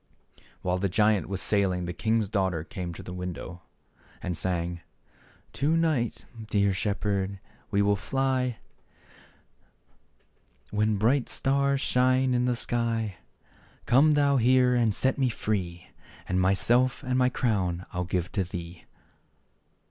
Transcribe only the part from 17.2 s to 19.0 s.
crown I'll give to thee."